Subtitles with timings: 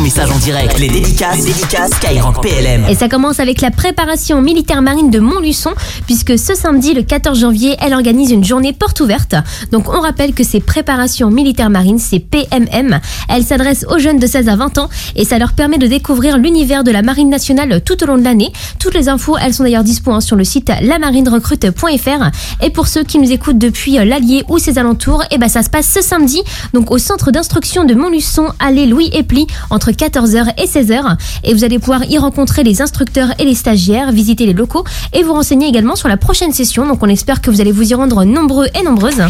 [0.00, 0.78] message en direct.
[0.78, 2.84] Les dédicaces, dédicaces Skyrock PLM.
[2.88, 5.72] Et ça commence avec la préparation militaire marine de Montluçon,
[6.06, 9.34] puisque ce samedi, le 14 janvier, elle organise une journée porte ouverte.
[9.72, 13.00] Donc on rappelle que ces préparations militaires marines, c'est PMM.
[13.28, 16.36] Elle s'adresse aux jeunes de 16 à 20 ans et ça leur permet de découvrir
[16.38, 18.52] l'univers de la marine nationale tout au long de l'année.
[18.78, 22.30] Toutes les infos, elles sont d'ailleurs disponibles sur le site lamarinerecrute.fr.
[22.62, 25.70] Et pour ceux qui nous écoutent depuis l'Allier ou ses alentours, et ben ça se
[25.70, 26.42] passe ce samedi,
[26.72, 31.16] donc au centre d'instruction de Montluçon, allée Louis Epli, entre 14h et 16h.
[31.44, 35.22] Et vous allez pouvoir y rencontrer les instructeurs et les stagiaires, visiter les locaux et
[35.22, 36.86] vous renseigner également sur la prochaine session.
[36.86, 39.22] Donc on espère que vous allez vous y rendre nombreux et nombreuses.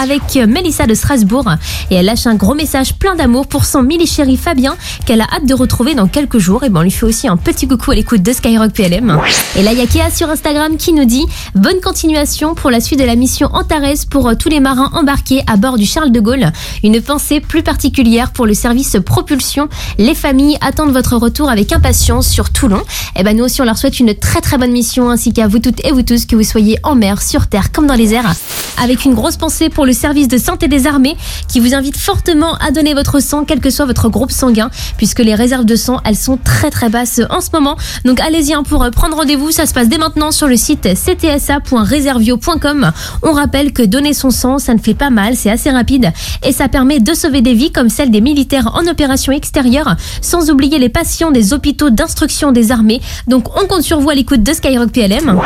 [0.00, 1.46] Avec Mélissa de Strasbourg.
[1.90, 4.76] Et elle lâche un gros message plein d'amour pour son mili chéri Fabien,
[5.06, 6.64] qu'elle a hâte de retrouver dans quelques jours.
[6.64, 9.18] Et ben on lui fait aussi un petit coucou à l'écoute de Skyrock PLM.
[9.56, 9.80] Et là, il
[10.12, 14.28] sur Instagram qui nous dit Bonne continuation pour la suite de la mission Antares pour
[14.28, 16.52] euh, tous les marins embarqués à bord du Charles de Gaulle.
[16.84, 19.68] Une pensée plus particulière pour le service propulsion.
[19.98, 22.82] Les familles attendent votre retour avec impatience sur Toulon.
[23.16, 25.58] Et ben nous aussi, on leur souhaite une très très bonne mission ainsi qu'à vous
[25.58, 28.34] toutes et vous tous que vous soyez en mer, sur terre comme dans les airs.
[28.78, 31.16] Avec une grosse pensée pour le service de santé des armées
[31.48, 35.20] qui vous invite fortement à donner votre sang, quel que soit votre groupe sanguin, puisque
[35.20, 37.76] les réserves de sang, elles sont très très basses en ce moment.
[38.04, 40.88] Donc allez-y hein, pour euh, prendre rendez-vous, ça se passe dès maintenant sur le site
[40.94, 42.92] ctsa.reservio.com.
[43.22, 46.12] On rappelle que donner son sang, ça ne fait pas mal, c'est assez rapide
[46.44, 50.50] et ça permet de sauver des vies comme celle des militaires en opération extérieure, sans
[50.50, 53.00] oublier les patients des hôpitaux d'instruction des armées.
[53.26, 55.38] Donc on compte sur vous à l'écoute de Skyrock PLM.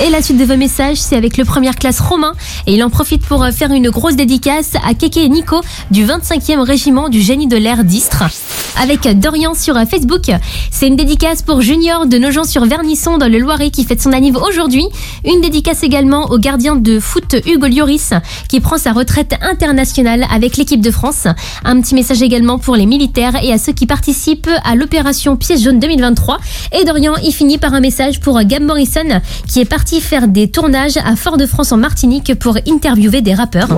[0.00, 2.34] Et la suite de vos messages, c'est avec le première classe Romain
[2.66, 5.60] et il en profite pour euh, faire une grosse dédicace à Keke et Nico
[5.90, 8.24] du 25e régiment du génie de l'air d'Istre.
[8.80, 10.30] Avec Dorian sur Facebook,
[10.70, 14.86] c'est une dédicace pour Junior de Nogent-sur-Vernisson dans le Loiret qui fête son anniv aujourd'hui.
[15.24, 18.12] Une dédicace également au gardien de foot Hugo Lloris
[18.48, 21.26] qui prend sa retraite internationale avec l'équipe de France.
[21.64, 25.62] Un petit message également pour les militaires et à ceux qui participent à l'opération Pièce
[25.64, 26.38] jaune 2023.
[26.78, 30.50] Et Dorian, il finit par un message pour Gab Morrison qui est parti faire des
[30.50, 33.70] tournages à Fort-de-France en Martinique pour interviewer des rappeurs.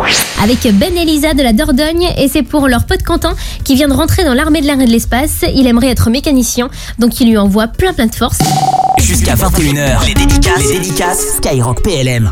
[0.42, 3.34] Avec Ben Elisa de la Dordogne et c'est pour leur pote Quentin
[3.64, 5.44] qui vient de rentrer dans l'armée de l'air de l'espace.
[5.54, 6.68] Il aimerait être mécanicien
[6.98, 8.38] donc il lui envoie plein plein de force.
[8.98, 12.30] Jusqu'à 21h, les dédicaces, les dédicaces Skyrock PLM.